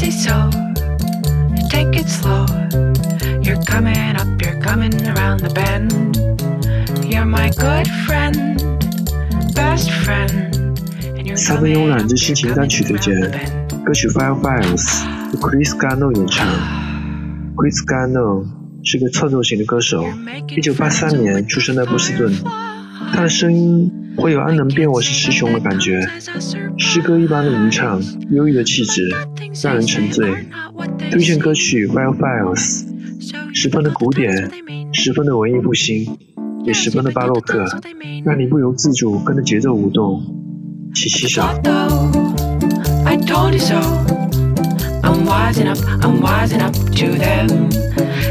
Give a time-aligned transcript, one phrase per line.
[0.00, 0.50] easy, so
[1.68, 2.46] take it slow.
[3.42, 6.16] You're coming up, you're coming around the bend.
[7.04, 8.58] You're my good friend,
[9.54, 10.48] best friend.
[11.36, 13.14] 三分钟染指心情单曲推荐，
[13.84, 15.04] 歌曲《Fireflies》
[15.38, 16.46] Chris Garneau 演唱。
[17.56, 18.46] Chris Garneau
[18.82, 20.04] 是个创作型的歌手
[20.48, 22.32] ，1983年出生在波士顿。
[23.12, 26.00] 他的声音会有安能辨我是雌雄的感觉，
[26.78, 29.08] 诗歌一般的吟唱，忧郁的气质，
[29.62, 30.46] 让人沉醉。
[31.10, 32.84] 推荐歌曲《Fire Files》
[33.54, 34.50] 十分的古典，
[34.92, 36.16] 十分的文艺复兴，
[36.64, 37.66] 也十分的巴洛克，
[38.24, 40.22] 让你不由自主跟着节奏舞动，
[40.94, 41.54] 请欣赏。
[43.04, 43.76] I told you so.
[45.02, 47.68] I'm wising up, I'm wising up to them.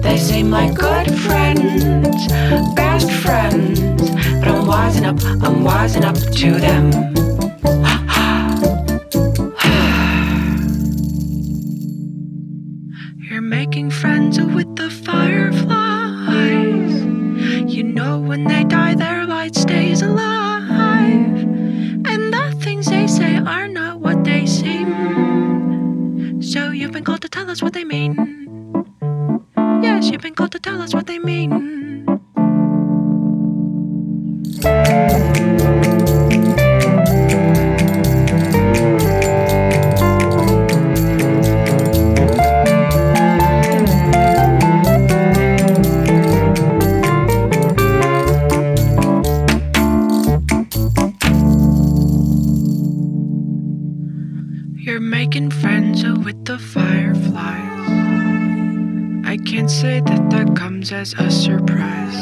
[0.00, 2.28] They seem like good friends,
[2.74, 3.80] best friends.
[4.82, 6.90] Wising up, I'm wising up to them.
[13.30, 15.70] You're making friends with the fireflies.
[17.72, 21.44] You know when they die, their light stays alive.
[22.10, 26.42] And the things they say are not what they seem.
[26.42, 28.16] So you've been called to tell us what they mean.
[29.56, 32.01] Yes, you've been called to tell us what they mean.
[55.72, 57.88] Friends with the fireflies.
[59.24, 62.20] I can't say that that comes as a surprise.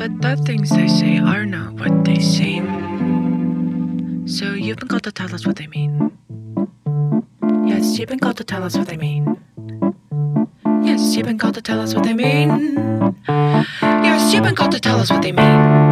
[0.00, 2.66] But the things they say are not what they seem.
[4.26, 6.10] So you've been called to tell us what they mean.
[7.64, 9.38] Yes, you've been called to tell us what they mean.
[10.82, 12.50] Yes, you've been called to tell us what they mean.
[14.08, 15.83] Yes, you've been called to tell us what they mean.